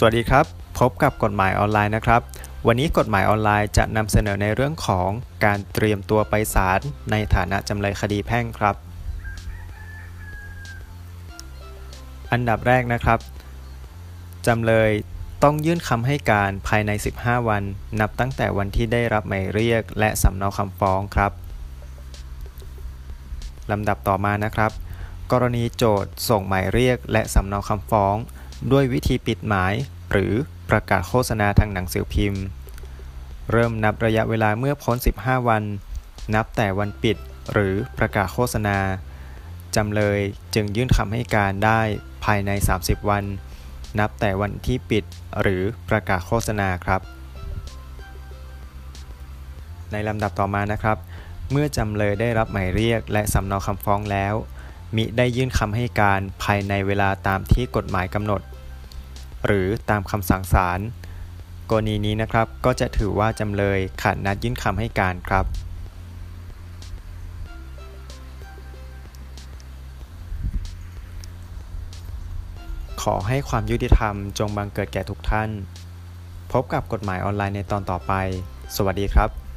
[0.00, 0.46] สวัสดีครับ
[0.78, 2.22] พบกับกฎหมายออนไลน์นะครับ
[2.66, 5.10] วันนี้กฎหมายออนไลน์จะนำเสนอในเรื่องของ
[5.44, 8.76] การเตรียมตัวไปศาลในฐานะจำเลยคดีแพ่งครับ
[12.32, 13.18] อันดับแรกนะครับ
[14.46, 14.90] จำเลย
[15.42, 16.90] ต้องยื่นคำให้การภายใน
[17.20, 17.62] 15 วัน
[18.00, 21.32] นับตั้งแต่วันที่ได้รับหมายเรียก และสำเนาคำฟ้องครับ
[23.70, 24.72] ลำดับต่อมานะครับ
[25.32, 28.16] กรณีโจทย์ส่งหมายเรียก และสำเนาคำฟ้อง
[28.72, 29.74] ด้วยวิธีปิดหมาย
[30.10, 30.32] หรือ
[30.70, 32.44] ประกาศโฆษณาทางหนังสือพิมพ์
[33.52, 35.62] เริ่มนับระยะเวลาเมื่อพ้น 15 วัน
[36.34, 37.16] นับแต่วันปิด
[37.52, 38.78] หรือประกาศโฆษณา
[39.76, 40.20] จำเลย
[40.54, 41.80] จึงยื่นคำให้การได้
[42.24, 43.24] ภายใน 30 วัน
[43.98, 45.04] นับแต่วันที่ปิด
[45.40, 47.00] หรือประกาศโฆษณาครับ
[49.92, 50.96] ในลำดับต่อมานะครับ
[51.50, 54.34] เมื่อจำเลยได้รับหมายเรียกและสำเนาคำฟ้องแล้ว
[54.96, 58.40] มิได้ยื่นคำให้การภายในเวลาตามที่กฎหมายกำหนด
[59.46, 60.80] หรือตามคำสั่งศาล
[61.70, 65.44] กรณีนี้นะครับก็จะถือว่าจำเลยขาดนัดยื่นคำให้การครับ
[73.02, 75.50] ขอให้ความยุติธรรมจงบังเกิดแก่ทุกท่าน
[76.52, 78.12] พบกับกฎหมายออนไลน์ในตอนต่อไป
[78.76, 79.47] สวัสดีครับ